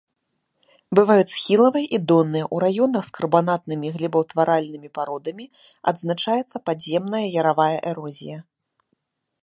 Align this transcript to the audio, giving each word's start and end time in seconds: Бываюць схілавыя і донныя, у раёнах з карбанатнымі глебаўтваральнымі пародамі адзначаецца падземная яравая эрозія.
Бываюць 0.99 1.33
схілавыя 1.33 1.85
і 1.97 1.99
донныя, 2.11 2.45
у 2.55 2.61
раёнах 2.63 3.03
з 3.09 3.13
карбанатнымі 3.19 3.87
глебаўтваральнымі 3.99 4.89
пародамі 4.99 5.45
адзначаецца 5.93 6.57
падземная 6.71 7.25
яравая 7.45 7.73
эрозія. 7.95 8.39